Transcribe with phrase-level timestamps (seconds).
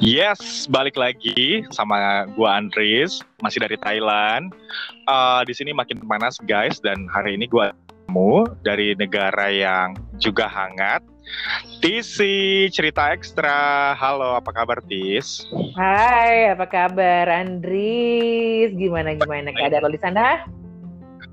[0.00, 4.56] Yes, balik lagi sama gua Andris, masih dari Thailand.
[5.04, 7.76] Uh, di sini makin panas guys, dan hari ini gua
[8.08, 11.04] kamu dari negara yang juga hangat.
[11.84, 13.92] Tisi cerita ekstra.
[14.00, 15.44] Halo, apa kabar Tis?
[15.76, 18.72] Hai, apa kabar Andris?
[18.80, 20.61] Gimana gimana keadaan lo di sana?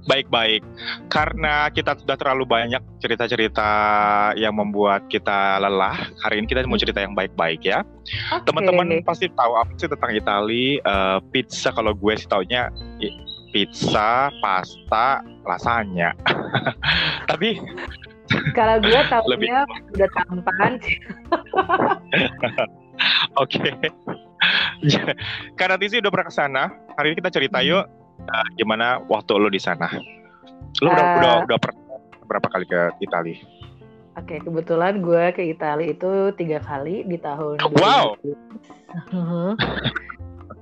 [0.10, 0.66] Baik-baik.
[1.14, 3.70] Karena kita sudah terlalu banyak cerita-cerita
[4.34, 7.86] yang membuat kita lelah, hari ini kita mau cerita yang baik-baik ya.
[8.34, 8.50] Okay.
[8.50, 12.74] Teman-teman pasti tahu apa sih tentang Itali, uh, pizza kalau gue sih taunya
[13.54, 16.14] pizza, pasta, lasagna.
[17.30, 17.58] Tapi
[18.54, 19.50] kalau gue tahunya lebih...
[19.98, 20.74] udah tampan.
[23.44, 23.70] Oke.
[25.58, 26.64] Karena Tizi udah pernah ke sana,
[26.96, 29.88] hari ini kita cerita yuk uh, gimana waktu lo di sana?
[30.84, 31.80] Lo udah uh, udah udah pernah
[32.28, 33.38] berapa kali ke Italia?
[34.20, 37.64] Oke, okay, kebetulan gue ke Italia itu tiga kali di tahun.
[37.80, 38.20] Wow.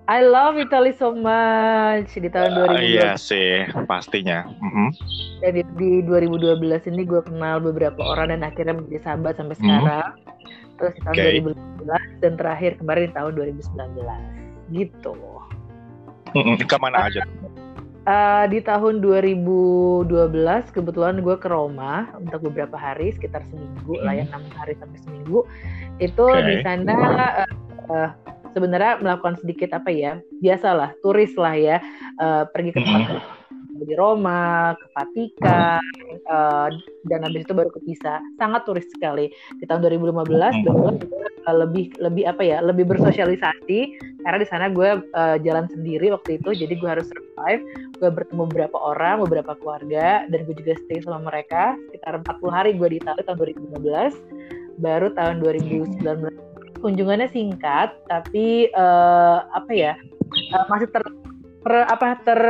[0.08, 2.96] I love Italy so much di tahun uh, 2012.
[2.96, 4.48] Iya sih, pastinya.
[4.64, 4.88] Mm -hmm.
[5.44, 6.64] Jadi di 2012
[6.96, 9.68] ini gue kenal beberapa orang dan akhirnya menjadi sahabat sampai mm -hmm.
[9.84, 10.12] sekarang.
[10.80, 11.44] Terus di tahun okay.
[11.84, 14.72] 2015 dan terakhir kemarin di tahun 2019.
[14.72, 15.14] Gitu.
[16.31, 16.56] Mm -hmm.
[16.64, 17.22] Ke mana aja?
[18.08, 20.08] Uh, di tahun 2012
[20.72, 25.44] kebetulan gue ke Roma untuk beberapa hari sekitar seminggu lah ya enam hari sampai seminggu
[26.00, 26.47] itu okay.
[26.47, 26.95] di sana
[27.44, 27.52] uh,
[27.91, 28.09] uh,
[28.55, 31.78] sebenarnya melakukan sedikit apa ya biasalah turis lah ya
[32.23, 33.19] uh, pergi ke tempat
[33.78, 35.83] di Roma, ke Vatikan,
[36.25, 36.69] uh,
[37.05, 38.17] dan habis itu baru ke Pisa.
[38.41, 39.30] Sangat turis sekali.
[39.61, 40.91] Di tahun 2015 gue
[41.45, 43.80] uh, lebih lebih apa ya, lebih bersosialisasi
[44.25, 47.08] karena di sana gue uh, jalan sendiri waktu itu, jadi gue harus
[47.98, 51.78] Gue bertemu beberapa orang, beberapa keluarga, dan gue juga stay sama mereka.
[51.90, 53.38] Sekitar 40 hari gue di Italia tahun
[53.78, 54.82] 2015.
[54.82, 56.48] Baru tahun 2019
[56.80, 59.94] kunjungannya singkat tapi uh, apa ya
[60.54, 61.03] uh, masih ter,
[61.66, 62.42] ter apa ter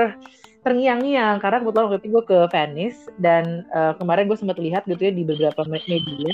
[0.68, 5.00] terngiang-ngiang karena kebetulan waktu itu gue ke Venice dan uh, kemarin gue sempat lihat gitu
[5.00, 6.32] ya di beberapa media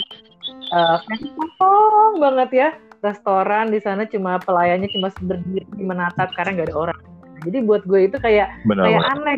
[0.73, 0.97] uh,
[1.37, 2.69] kosong banget ya
[3.05, 6.99] restoran di sana cuma pelayannya cuma berdiri menatap karena nggak ada orang
[7.45, 8.83] jadi buat gue itu kayak Benar.
[8.87, 9.37] kayak aneh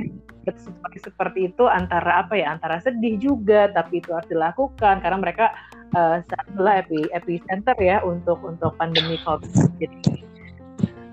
[0.54, 5.50] seperti seperti itu antara apa ya antara sedih juga tapi itu harus dilakukan karena mereka
[5.98, 9.50] uh, adalah epi epicenter ya untuk untuk pandemi covid
[9.82, 10.22] jadi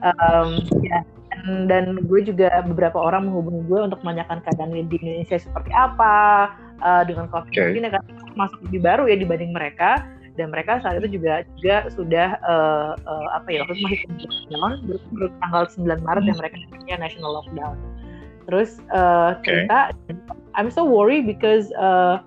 [0.04, 1.00] um, ya
[1.32, 6.52] dan, dan gue juga beberapa orang menghubungi gue untuk menanyakan keadaan di Indonesia seperti apa
[6.84, 7.72] uh, dengan covid okay.
[7.72, 8.04] ini kan
[8.36, 10.04] masuk lebih baru ya dibanding mereka
[10.36, 14.72] dan mereka saat itu juga juga sudah uh, uh, apa ya waktu itu masih lockdown
[14.88, 17.76] baru tanggal 9 Maret yang mereka punya national lockdown.
[18.48, 19.68] Terus uh, okay.
[19.68, 19.80] kita
[20.56, 22.24] I'm so worried because uh,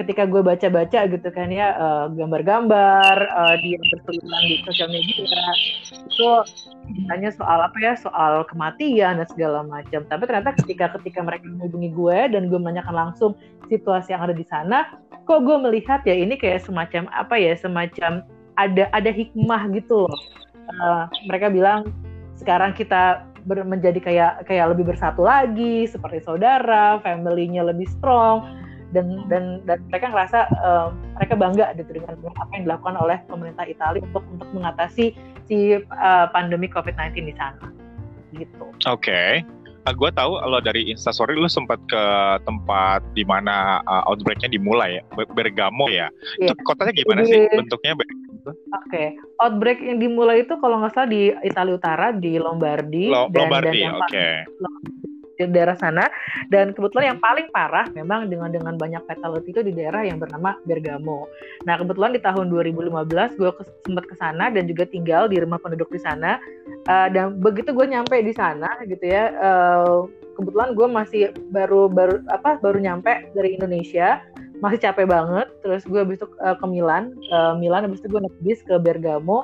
[0.00, 1.76] ketika gue baca-baca gitu kan ya
[2.16, 5.20] gambar-gambar uh, di berkeliaran di sosial media
[6.08, 6.30] itu
[7.08, 10.04] tanya soal apa ya soal kematian dan segala macam.
[10.08, 13.36] Tapi ternyata ketika ketika mereka menghubungi gue dan gue menanyakan langsung
[13.68, 14.96] situasi yang ada di sana
[15.26, 18.26] kok gue melihat ya ini kayak semacam apa ya semacam
[18.58, 20.20] ada ada hikmah gitu loh
[20.82, 21.88] uh, mereka bilang
[22.36, 28.44] sekarang kita ber, menjadi kayak kayak lebih bersatu lagi seperti saudara family-nya lebih strong
[28.92, 33.64] dan dan dan mereka ngerasa uh, mereka bangga gitu dengan apa yang dilakukan oleh pemerintah
[33.64, 35.16] Italia untuk untuk mengatasi
[35.48, 37.72] si uh, pandemi COVID-19 di sana
[38.36, 38.68] gitu.
[38.84, 39.08] Oke.
[39.40, 42.04] Okay gue tahu kalau dari Instastory lu sempat ke
[42.46, 45.02] tempat di mana uh, outbreaknya dimulai ya,
[45.34, 46.06] Bergamo ya.
[46.38, 46.54] Yeah.
[46.54, 47.98] Itu kotanya gimana sih bentuknya?
[47.98, 49.06] Oke, okay.
[49.42, 53.10] outbreak yang dimulai itu kalau nggak salah di Italia Utara di Lombardi.
[53.10, 54.06] Lo dan, Lombardi, oke.
[54.06, 55.01] Okay
[55.50, 56.06] daerah sana.
[56.46, 60.54] Dan kebetulan yang paling parah memang dengan dengan banyak fatality itu di daerah yang bernama
[60.68, 61.26] Bergamo.
[61.66, 65.58] Nah kebetulan di tahun 2015 gue ke, sempat ke sana dan juga tinggal di rumah
[65.58, 66.38] penduduk di sana.
[66.86, 71.22] Uh, dan begitu gue nyampe di sana gitu ya uh, kebetulan gue masih
[71.54, 74.22] baru baru apa baru nyampe dari Indonesia.
[74.62, 75.50] Masih capek banget.
[75.66, 77.18] Terus gue habis itu uh, ke Milan.
[77.34, 79.42] Uh, Milan habis itu gue naik bis ke Bergamo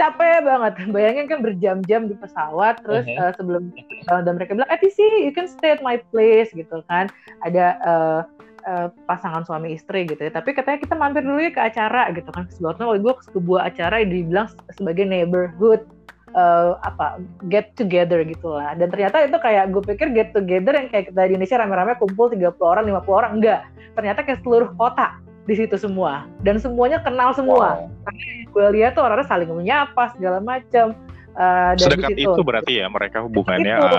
[0.00, 0.72] capek banget.
[0.94, 3.22] Bayangin kan berjam-jam di pesawat terus uh -huh.
[3.28, 3.62] uh, sebelum
[4.08, 7.12] uh, dan mereka bilang eh sih you can stay at my place gitu kan.
[7.44, 8.20] Ada uh,
[8.64, 10.32] uh, pasangan suami istri gitu ya.
[10.32, 12.48] Tapi katanya kita mampir dulu ya ke acara gitu kan.
[12.48, 15.84] Sebelumnya waktu gue ke sebuah acara yang dibilang sebagai neighborhood
[16.32, 17.20] uh, apa
[17.52, 21.34] get together gitulah dan ternyata itu kayak gue pikir get together yang kayak kita di
[21.34, 23.32] Indonesia rame-rame kumpul 30 orang 50 orang.
[23.36, 23.60] Enggak.
[23.92, 25.18] Ternyata kayak seluruh kota
[25.48, 27.88] di situ semua dan semuanya kenal semua.
[27.88, 28.12] Wow.
[28.50, 30.92] gue lihat tuh orang-orang saling menyapa segala macam.
[31.38, 33.76] Uh, Sedekat itu berarti ya mereka hubungannya.
[33.78, 33.96] Itu.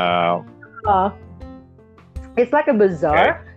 [0.86, 1.10] Uh,
[2.36, 3.42] it's like a bazaar.
[3.42, 3.50] Okay.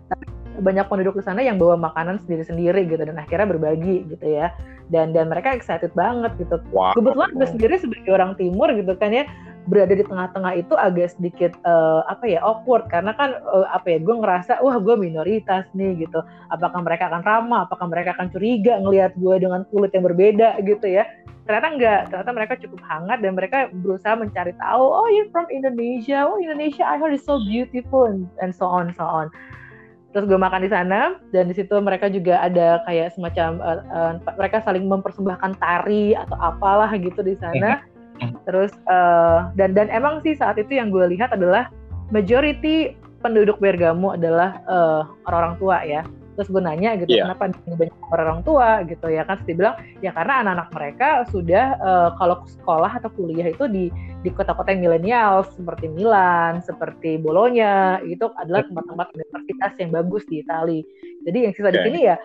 [0.55, 4.55] banyak penduduk di sana yang bawa makanan sendiri-sendiri gitu dan akhirnya berbagi gitu ya
[4.87, 6.95] dan dan mereka excited banget gitu wow.
[6.95, 9.27] kebetulan gue sendiri sebagai orang timur gitu kan ya
[9.64, 12.88] berada di tengah-tengah itu agak sedikit uh, apa ya awkward.
[12.93, 16.20] Karena kan uh, apa ya gue ngerasa wah gue minoritas nih gitu.
[16.52, 17.61] Apakah mereka akan ramah?
[17.69, 21.08] Apakah mereka akan curiga ngelihat gue dengan kulit yang berbeda gitu ya?
[21.49, 22.00] Ternyata enggak.
[22.12, 26.25] Ternyata mereka cukup hangat dan mereka berusaha mencari tahu oh you're from Indonesia.
[26.28, 29.32] Oh Indonesia I heard it's so beautiful and, and so on so on.
[30.14, 34.12] Terus gue makan di sana dan di situ mereka juga ada kayak semacam uh, uh,
[34.38, 37.82] mereka saling mempersembahkan tari atau apalah gitu di sana.
[38.44, 41.73] Terus uh, dan dan emang sih saat itu yang gue lihat adalah
[42.12, 42.93] majority
[43.25, 46.02] penduduk Bergamo adalah uh, orang-orang tua ya.
[46.35, 47.31] Terus gue nanya gitu yeah.
[47.31, 49.41] kenapa banyak orang tua gitu ya kan.
[49.49, 53.88] Dia bilang ya karena anak-anak mereka sudah uh, kalau sekolah atau kuliah itu di
[54.25, 60.43] di kota-kota yang milenial seperti Milan, seperti Bologna itu adalah tempat-tempat universitas yang bagus di
[60.43, 60.82] Italia.
[61.25, 61.76] Jadi yang sisa okay.
[61.76, 62.17] di sini ya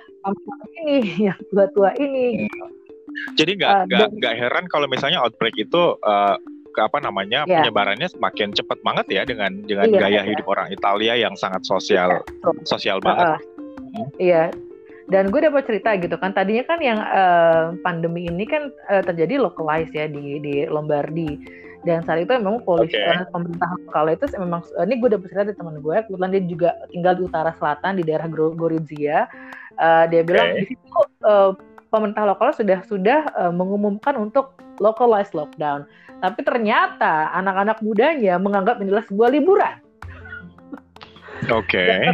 [0.83, 0.95] ini
[1.31, 2.49] yang tua-tua ini.
[2.49, 2.88] Gitu.
[3.35, 6.35] Jadi nggak uh, nggak nggak heran kalau misalnya outbreak itu uh,
[6.73, 7.61] ke apa namanya yeah.
[7.61, 10.23] penyebarannya semakin cepat banget ya dengan dengan yeah, gaya yeah.
[10.25, 12.53] hidup orang Italia yang sangat sosial yeah.
[12.63, 13.25] sosial banget.
[13.25, 13.39] Uh,
[13.81, 14.07] hmm.
[14.21, 14.43] Iya.
[15.09, 19.41] Dan gue dapat cerita gitu kan tadinya kan yang uh, pandemi ini kan uh, terjadi
[19.41, 21.33] localized ya di di Lombardi
[21.87, 23.23] dan saat itu memang polisi okay.
[23.31, 27.13] pemerintah lokal itu memang ini gue dapat cerita dari teman gue kebetulan dia juga tinggal
[27.15, 29.31] di utara selatan di daerah Gorizia
[29.79, 30.57] uh, dia bilang okay.
[30.59, 31.55] di situ uh,
[31.89, 35.85] pemerintah lokal sudah sudah uh, mengumumkan untuk localized lockdown.
[36.19, 39.75] Tapi ternyata anak-anak mudanya menganggap inilah sebuah liburan.
[41.49, 41.79] Oke.
[41.79, 42.11] Okay.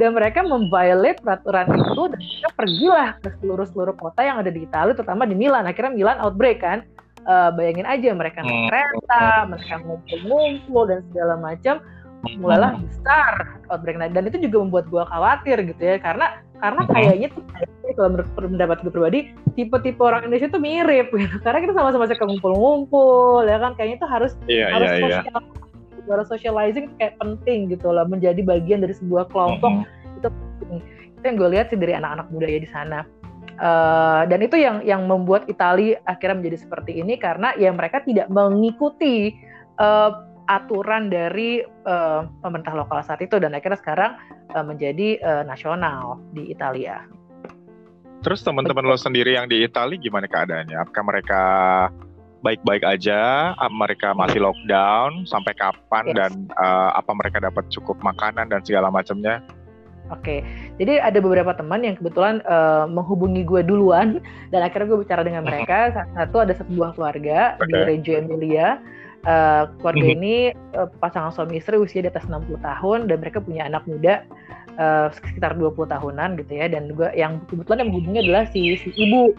[0.00, 4.96] Dan, mereka memviolate peraturan itu dan mereka pergilah ke seluruh-seluruh kota yang ada di Italia,
[4.96, 5.68] terutama di Milan.
[5.68, 6.88] Akhirnya Milan outbreak kan.
[7.28, 8.68] Uh, bayangin aja mereka naik hmm.
[8.72, 11.84] kereta, mereka ngumpul-ngumpul dan segala macam
[12.40, 12.84] mulailah hmm.
[12.84, 13.32] besar
[13.72, 16.92] outbreak nah, dan itu juga membuat gue khawatir gitu ya karena karena hmm.
[16.92, 17.44] kayaknya tuh
[17.94, 19.20] kalau menurut pendapat gue pribadi
[19.58, 24.10] tipe-tipe orang Indonesia tuh mirip gitu karena kita sama-sama suka ngumpul-ngumpul ya kan kayaknya tuh
[24.10, 25.04] harus yeah, harus yeah, iya.
[25.04, 26.10] sosial yeah.
[26.10, 30.18] harus socializing kayak penting gitu lah menjadi bagian dari sebuah kelompok mm-hmm.
[30.18, 30.28] itu
[31.20, 33.00] itu yang gue lihat sih dari anak-anak muda ya di sana
[33.60, 38.26] uh, dan itu yang yang membuat Italia akhirnya menjadi seperti ini karena ya mereka tidak
[38.32, 39.36] mengikuti
[39.78, 44.12] uh, aturan dari uh, pemerintah lokal saat itu dan akhirnya sekarang
[44.50, 47.06] uh, menjadi uh, nasional di Italia.
[48.20, 50.76] Terus teman-teman lo sendiri yang di Italia gimana keadaannya?
[50.76, 51.42] Apakah mereka
[52.44, 53.52] baik-baik aja?
[53.56, 56.16] Apa mereka masih lockdown sampai kapan yes.
[56.16, 59.40] dan uh, apa mereka dapat cukup makanan dan segala macamnya?
[60.10, 60.42] Oke,
[60.74, 64.18] jadi ada beberapa teman yang kebetulan uh, menghubungi gue duluan
[64.50, 66.02] dan akhirnya gue bicara dengan mereka.
[66.18, 67.70] Satu ada sebuah keluarga okay.
[67.70, 68.82] di Reggio Emilia
[69.20, 70.16] Uh, keluarga mm -hmm.
[70.16, 70.34] ini
[70.80, 74.24] uh, pasangan suami istri usia di atas 60 tahun dan mereka punya anak muda
[74.80, 78.88] uh, sekitar 20 tahunan gitu ya dan juga yang kebetulan yang menghubungi adalah si, si
[78.96, 79.36] ibu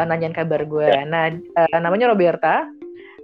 [0.00, 0.88] uh, nanyain kabar gue.
[0.88, 1.04] Yeah.
[1.04, 2.68] Nah, uh, namanya Roberta.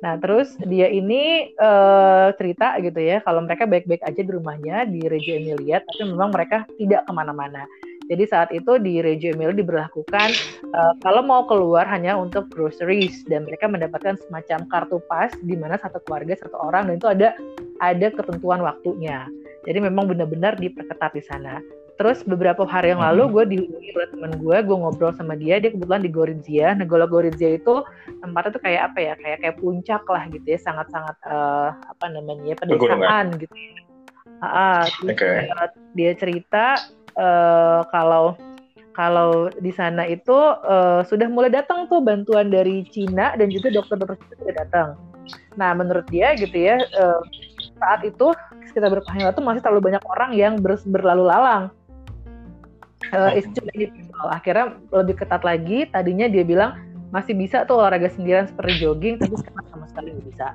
[0.05, 5.01] Nah, terus dia ini uh, cerita gitu ya kalau mereka baik-baik aja di rumahnya di
[5.09, 7.65] Reggio Emilia tapi memang mereka tidak ke mana-mana.
[8.05, 10.29] Jadi saat itu di Reggio Emilia diberlakukan
[10.77, 15.81] uh, kalau mau keluar hanya untuk groceries dan mereka mendapatkan semacam kartu pas di mana
[15.81, 17.29] satu keluarga satu orang dan itu ada
[17.81, 19.25] ada ketentuan waktunya.
[19.65, 21.65] Jadi memang benar-benar diperketat di sana.
[21.95, 23.33] Terus beberapa hari yang lalu hmm.
[23.33, 26.75] gue dihubungi oleh teman gue, gue ngobrol sama dia, dia kebetulan di Gorizia.
[26.75, 27.87] Nah, Golo Gorizia itu
[28.19, 32.51] tempatnya tuh kayak apa ya, kayak kayak puncak lah gitu ya, sangat-sangat uh, apa namanya
[32.51, 33.55] ya, pedesaan gitu.
[34.43, 35.47] Uh, okay.
[35.95, 36.83] dia cerita
[37.19, 38.39] uh, kalau
[38.95, 44.15] kalau di sana itu uh, sudah mulai datang tuh bantuan dari Cina dan juga dokter-dokter
[44.39, 44.89] sudah datang.
[45.59, 47.21] Nah, menurut dia gitu ya, uh,
[47.83, 48.31] saat itu
[48.71, 51.75] sekitar beberapa hari itu masih terlalu banyak orang yang ber, berlalu lalang.
[53.13, 53.51] Uh, itu
[54.31, 55.91] akhirnya lebih ketat lagi.
[55.91, 56.79] Tadinya dia bilang
[57.11, 60.47] masih bisa tuh olahraga sendirian seperti jogging, tapi sekarang sama sekali nggak bisa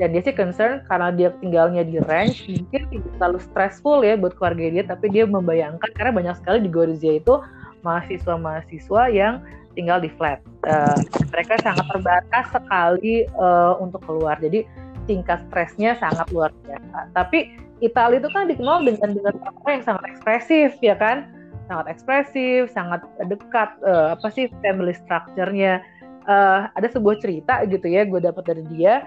[0.00, 4.32] dan dia sih concern karena dia tinggalnya di ranch mungkin tidak terlalu stressful ya buat
[4.40, 7.36] keluarga dia tapi dia membayangkan karena banyak sekali di Gorizia itu
[7.84, 9.42] mahasiswa-mahasiswa yang
[9.74, 10.40] tinggal di flat.
[10.68, 10.96] Uh,
[11.32, 14.38] mereka sangat terbatas sekali uh, untuk keluar.
[14.38, 14.64] Jadi
[15.10, 17.10] tingkat stresnya sangat luar biasa.
[17.16, 21.26] Tapi Italia itu kan dikenal dengan dengan orang yang sangat ekspresif ya kan?
[21.66, 25.82] Sangat ekspresif sangat dekat uh, apa sih family structure-nya.
[26.22, 29.02] Uh, ada sebuah cerita gitu ya gue dapat dari dia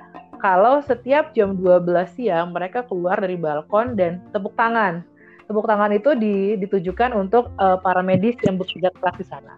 [0.45, 5.01] kalau setiap jam 12 siang mereka keluar dari balkon dan tepuk tangan.
[5.49, 6.13] Tepuk tangan itu
[6.61, 9.57] ditujukan untuk uh, para medis yang bekerja keras di sana.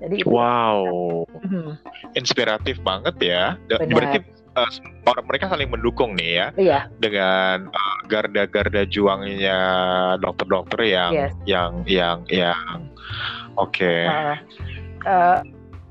[0.00, 0.84] Jadi wow,
[1.28, 1.76] mm-hmm.
[2.16, 3.60] inspiratif banget ya.
[3.68, 3.92] Benar.
[3.92, 4.18] Berarti
[4.56, 6.80] uh, mereka saling mendukung nih ya iya.
[6.96, 9.60] dengan uh, garda-garda juangnya
[10.24, 11.32] dokter-dokter yang yes.
[11.44, 12.88] yang yang yang
[13.60, 14.08] oke okay.
[14.08, 14.36] uh,
[15.04, 15.38] uh,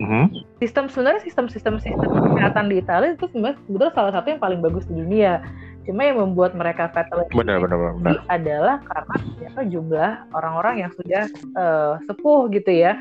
[0.01, 0.25] mm-hmm.
[0.59, 4.85] sistem sebenarnya sistem sistem sistem kesehatan di Italia itu sebenarnya salah satu yang paling bagus
[4.87, 5.43] di dunia.
[5.85, 8.17] Cuma yang membuat mereka fatal benar, benar, benar.
[8.33, 12.97] adalah karena ternyata jumlah orang-orang yang sudah uh, sepuh gitu ya.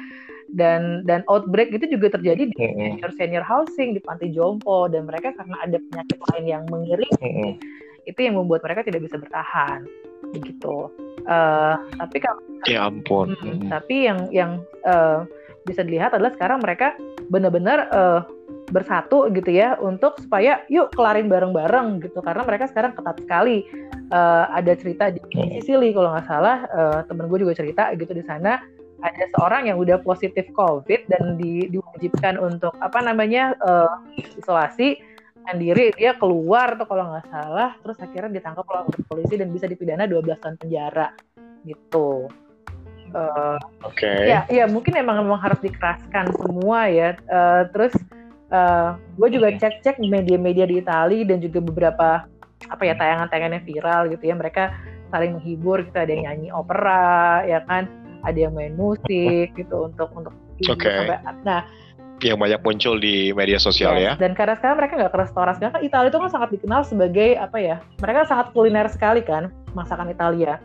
[0.52, 4.86] Dan dan outbreak itu juga terjadi di senior senior housing di panti jompo.
[4.92, 7.56] Dan mereka karena ada penyakit lain yang mengiringi
[8.04, 9.88] itu yang membuat mereka tidak bisa bertahan.
[10.36, 10.92] Begitu.
[11.24, 13.32] Uh, tapi kalau ya ampun.
[13.40, 15.24] Hmm, tapi yang yang uh,
[15.64, 16.94] bisa dilihat adalah sekarang mereka
[17.32, 18.20] benar-benar uh,
[18.72, 22.20] bersatu gitu ya untuk supaya yuk kelarin bareng-bareng gitu.
[22.24, 23.64] Karena mereka sekarang ketat sekali.
[24.12, 25.20] Uh, ada cerita di
[25.58, 26.64] Sicily kalau nggak salah.
[26.72, 28.60] Uh, temen gue juga cerita gitu di sana.
[29.04, 35.00] Ada seorang yang udah positif COVID dan di, diwajibkan untuk apa namanya uh, isolasi.
[35.44, 37.76] Sendiri dia keluar tuh kalau nggak salah.
[37.84, 41.12] Terus akhirnya ditangkap oleh polisi dan bisa dipidana 12 tahun penjara
[41.68, 42.32] gitu.
[43.14, 43.56] Uh,
[43.86, 44.04] Oke.
[44.04, 44.26] Okay.
[44.26, 47.14] Ya, ya mungkin emang emang harus dikeraskan semua ya.
[47.30, 47.94] Uh, terus
[48.50, 52.26] uh, gue juga cek-cek media-media di Italia dan juga beberapa
[52.68, 54.72] apa ya tayangan-tayangan yang viral gitu ya mereka
[55.12, 57.86] saling menghibur gitu ada yang nyanyi opera ya kan
[58.24, 60.32] ada yang main musik gitu untuk untuk
[60.64, 61.12] okay.
[61.44, 61.68] nah
[62.22, 64.22] yang banyak muncul di media sosial ya, ya.
[64.22, 67.30] Dan karena sekarang mereka nggak ke restoran, sekarang kan Italia itu kan sangat dikenal sebagai
[67.36, 67.76] apa ya?
[68.00, 70.56] Mereka sangat kuliner sekali kan masakan Italia.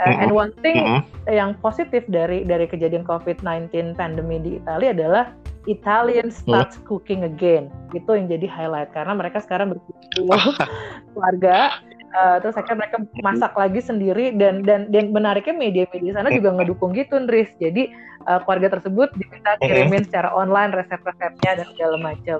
[0.00, 0.22] Uh.
[0.24, 1.00] And one thing mm -hmm.
[1.28, 5.24] yang positif dari dari kejadian COVID-19 pandemi di Italia adalah
[5.68, 6.84] Italian starts mm.
[6.88, 7.68] cooking again.
[7.92, 10.40] Itu yang jadi highlight karena mereka sekarang berkumpul
[11.12, 11.76] keluarga
[12.14, 16.94] uh, terus akhirnya mereka masak lagi sendiri dan dan dan menariknya media-media sana juga ngedukung
[16.94, 17.90] gitu Ndris jadi
[18.26, 22.38] uh, keluarga tersebut bisa kirimin secara online resep-resepnya dan segala macam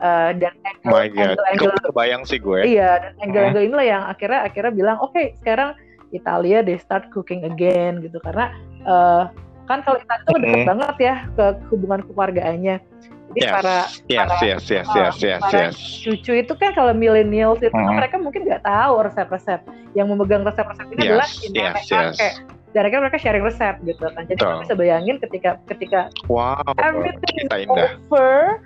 [0.00, 4.96] uh, dan angle, angle, angle, sih gue iya dan angle-angle inilah yang akhirnya akhirnya bilang
[5.00, 5.76] oke okay, sekarang
[6.10, 8.54] Italia they start cooking again gitu karena
[8.86, 9.30] uh,
[9.70, 12.82] kan kalau Italia itu dekat banget ya ke hubungan keluargaannya
[13.30, 13.54] jadi yes.
[13.54, 13.76] para
[14.10, 15.74] yes, para, yes, yes, yes, yes, para yes.
[16.02, 17.94] cucu itu kan kalau milenial itu mm.
[17.94, 19.62] mereka mungkin nggak tahu resep-resep.
[19.94, 22.14] Yang memegang resep-resep ini yes, adalah yes, yes.
[22.18, 22.34] kayak
[22.70, 24.22] dan akhirnya mereka sharing resep gitu kan.
[24.26, 28.58] Jadi kita bisa bayangin ketika ketika wow, everything is over,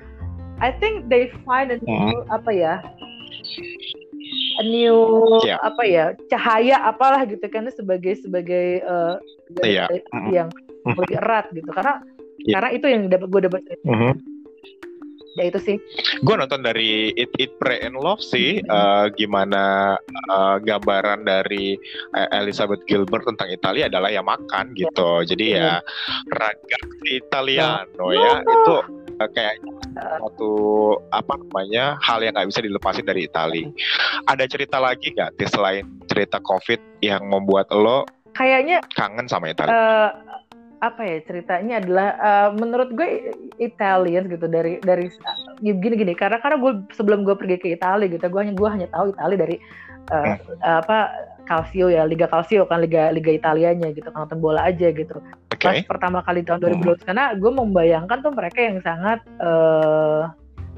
[0.65, 2.33] I think they find a new mm.
[2.33, 2.75] apa ya
[4.63, 4.99] new
[5.43, 5.59] yeah.
[5.65, 9.19] apa ya cahaya apalah gitu kan sebagai sebagai uh,
[9.67, 9.91] yeah.
[10.31, 10.49] yang
[10.87, 10.95] mm.
[10.95, 11.99] lebih erat gitu karena
[12.45, 12.61] yeah.
[12.61, 14.35] karena itu yang dapat gue dapat mm -hmm
[15.35, 15.77] ya itu sih
[16.23, 18.75] gue nonton dari It It Pray and Love sih mm -hmm.
[18.75, 19.95] uh, gimana
[20.31, 21.75] uh, gambaran dari
[22.15, 25.29] uh, Elizabeth Gilbert tentang Italia adalah ya makan gitu yeah.
[25.29, 25.73] jadi ya
[26.31, 26.81] raga
[27.11, 28.39] Italiano yeah.
[28.43, 28.75] ya itu
[29.19, 29.55] uh, kayak
[29.95, 30.53] satu
[31.15, 33.71] apa namanya hal yang nggak bisa dilepasin dari Italia.
[34.27, 39.73] Ada cerita lagi nggak selain cerita COVID yang membuat lo kayaknya kangen sama Italia?
[39.73, 40.11] Uh,
[40.85, 45.09] apa ya ceritanya adalah uh, menurut gue Italian gitu dari dari
[45.65, 48.89] gini gini karena karena gue sebelum gue pergi ke Italia gitu gue hanya gue hanya
[48.93, 49.57] tahu Italia dari
[50.13, 50.99] uh, apa
[51.49, 55.85] Calcio ya Liga Calcio kan Liga Liga Italianya gitu kan nonton bola aja gitu okay.
[55.85, 56.97] pas pertama kali tahun 2020 hmm.
[57.09, 60.29] karena gue membayangkan tuh mereka yang sangat uh,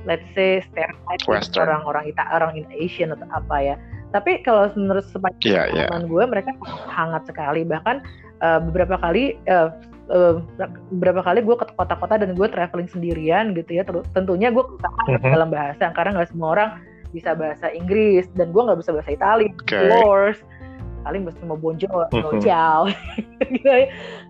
[0.06, 1.26] let's say stereotype
[1.58, 3.74] orang-orang Ita orang Asian atau apa ya
[4.14, 5.98] tapi kalau menurut sepanjang yeah, yeah.
[5.98, 6.54] gue mereka
[6.94, 8.00] hangat sekali bahkan
[8.40, 9.74] uh, beberapa kali uh,
[10.10, 10.42] uh,
[10.94, 15.18] berapa kali gue ke kota-kota dan gue traveling sendirian gitu ya terus tentunya gue mm
[15.18, 15.32] -hmm.
[15.32, 16.70] dalam bahasa karena nggak semua orang
[17.14, 19.88] bisa bahasa Inggris dan gue nggak bisa bahasa Italia okay.
[19.88, 20.40] course
[21.06, 22.42] paling bisa mau bonjour mm-hmm.
[22.42, 22.90] ciao
[23.54, 23.70] gitu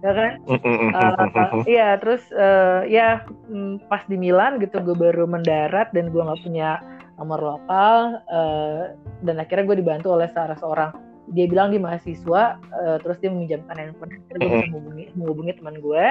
[0.04, 5.88] ya, kan uh, iya terus uh, ya mm, pas di Milan gitu gue baru mendarat
[5.97, 6.85] dan gue nggak punya
[7.16, 8.92] nomor lokal uh,
[9.25, 10.92] dan akhirnya gue dibantu oleh salah seorang
[11.35, 16.04] dia bilang dia mahasiswa uh, terus dia meminjamkan handphone gue bisa menghubungi menghubungi teman gue.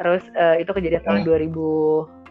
[0.00, 2.22] Terus uh, itu kejadian tahun 2000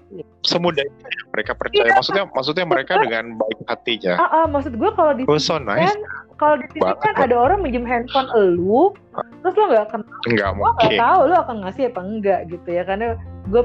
[0.44, 1.88] semudah itu ya mereka percaya.
[1.88, 5.56] Iya, maksudnya maksudnya mereka dengan baik hatinya ah, ah maksud gue kalau di oh, so
[5.56, 5.88] nice.
[5.88, 5.98] kan
[6.36, 8.92] kalau di sini kan ada orang minjem handphone elu
[9.40, 12.84] terus lo nggak kenal nggak mungkin nggak tahu lo akan ngasih apa enggak gitu ya
[12.84, 13.16] karena
[13.48, 13.62] gue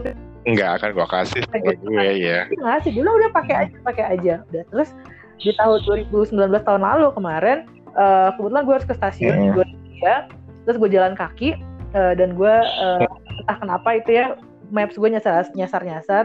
[0.46, 2.46] nggak akan gue kasih gitu, gue ya.
[2.62, 2.94] Ngasih.
[2.94, 4.34] Dulu udah pakai aja pakai aja.
[4.54, 4.94] Udah terus
[5.42, 7.66] di tahun 2019 tahun lalu kemarin
[7.96, 9.54] uh, kebetulan gue harus ke stasiun yeah.
[9.56, 9.66] gue
[10.04, 10.16] ya
[10.68, 11.56] terus gue jalan kaki
[11.96, 13.02] uh, dan gue uh,
[13.42, 14.36] entah kenapa itu ya
[14.70, 16.24] maps gue nyasar nyasar nyasar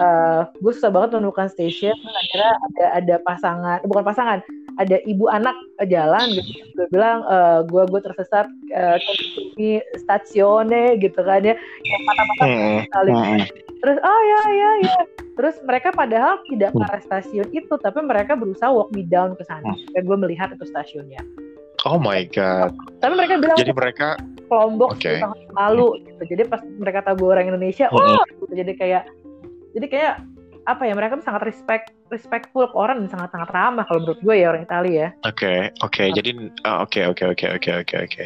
[0.00, 4.38] uh, gue susah banget menemukan stasiun akhirnya ada ada pasangan bukan pasangan
[4.80, 5.52] ada ibu anak
[5.92, 6.64] jalan gitu.
[6.72, 8.96] Gue bilang uh, gue gue tersesat uh,
[9.60, 11.52] di stasione gitu kan ya.
[11.84, 13.44] Yang mata-mata hmm.
[13.80, 14.98] Terus oh ya ya ya
[15.36, 19.44] terus mereka padahal tidak ke arah stasiun itu tapi mereka berusaha walk me down ke
[19.48, 19.92] sana hmm.
[19.96, 21.20] dan gue melihat itu stasiunnya
[21.88, 22.76] Oh my god.
[23.00, 24.20] Tapi mereka bilang jadi mereka
[24.52, 25.16] kelompok okay.
[25.16, 26.22] tahun lalu gitu.
[26.36, 28.52] Jadi pas mereka tahu gue orang Indonesia, oh, oh gitu.
[28.52, 29.02] jadi kayak
[29.72, 30.14] jadi kayak
[30.68, 34.34] apa ya mereka sangat respect respectful ke orang dan sangat sangat ramah kalau menurut gue
[34.34, 35.08] ya orang Italia ya.
[35.24, 36.08] Oke okay, oke okay.
[36.10, 36.30] jadi
[36.66, 38.24] uh, oke oke oke oke oke oke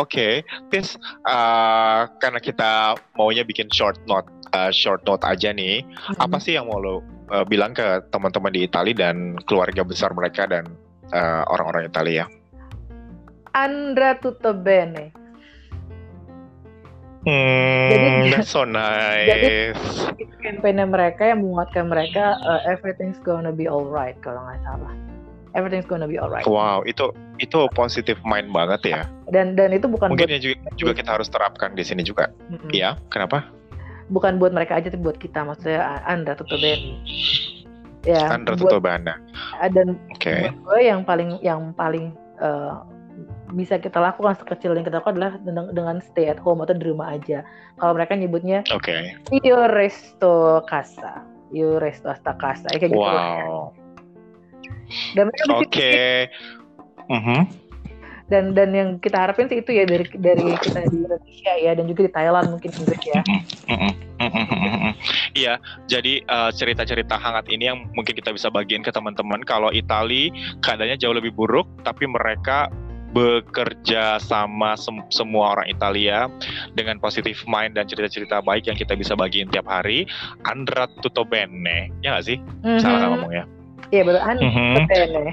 [0.00, 0.26] oke
[0.72, 0.96] Tis
[1.28, 4.26] uh, karena kita maunya bikin short note
[4.56, 6.18] uh, short note aja nih hmm.
[6.18, 10.48] apa sih yang mau lo uh, bilang ke teman-teman di Italia dan keluarga besar mereka
[10.48, 10.66] dan
[11.12, 12.24] uh, orang-orang Italia?
[13.52, 15.12] Andra tutto bene.
[17.26, 17.77] Hmm,
[18.32, 19.28] that's so nice.
[19.28, 24.92] Jadi kampanye mereka yang menguatkan mereka uh, everything's gonna be alright kalau nggak salah.
[25.56, 26.44] Everything's gonna be alright.
[26.44, 29.02] Wow, itu itu positif mind banget ya.
[29.32, 32.28] Dan dan itu bukan mungkin buat, juga, juga kita harus terapkan di sini juga.
[32.52, 32.70] Mm-hmm.
[32.70, 33.48] Ya, kenapa?
[34.08, 35.44] Bukan buat mereka aja, tapi buat kita.
[35.44, 37.00] Maksudnya Anda bene.
[38.06, 38.24] Ya.
[38.30, 39.20] Andra tutto bene.
[39.74, 40.48] Dan okay.
[40.54, 42.80] gue yang paling yang paling uh,
[43.54, 46.84] bisa kita lakukan sekecil yang kita lakukan adalah dengan, dengan stay at home atau di
[46.84, 47.42] rumah aja.
[47.80, 49.16] Kalau mereka nyebutnya okay.
[49.44, 53.00] io resto casa, io resto hasta casa, kayak gitu.
[53.00, 53.72] Wow.
[55.16, 55.68] Dan Oke.
[55.68, 56.12] Okay.
[57.08, 57.40] Mm -hmm.
[58.28, 61.88] Dan dan yang kita harapin sih itu ya dari dari kita di Indonesia ya dan
[61.88, 63.22] juga di Thailand mungkin Inggris ya.
[65.38, 65.54] Iya,
[65.86, 69.46] jadi uh, cerita-cerita hangat ini yang mungkin kita bisa bagiin ke teman-teman.
[69.46, 70.34] Kalau Itali
[70.66, 72.66] keadaannya jauh lebih buruk, tapi mereka
[73.12, 76.28] bekerja sama sem semua orang Italia
[76.76, 80.04] dengan positif mind dan cerita-cerita baik yang kita bisa bagiin tiap hari.
[80.44, 82.38] Andra tutto bene, ya nggak sih?
[82.38, 82.80] Mm -hmm.
[82.80, 83.44] Salah ngomong ya?
[83.88, 84.74] Iya betul, Andra mm -hmm.
[84.88, 85.32] bene.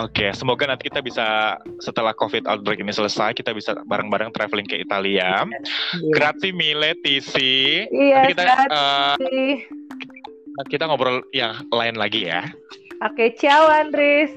[0.00, 4.64] Oke, okay, semoga nanti kita bisa setelah COVID outbreak ini selesai, kita bisa bareng-bareng traveling
[4.64, 5.44] ke Italia.
[5.44, 6.16] Yeah.
[6.16, 7.84] Grazie mille, Tisi.
[7.92, 9.14] Iya, kita, uh,
[10.72, 12.48] kita ngobrol yang lain lagi ya.
[13.04, 14.32] Oke, okay, ciao Andres.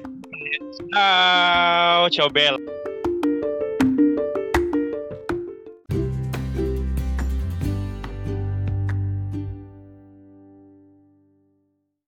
[0.92, 2.56] Ciao, ciao Bel.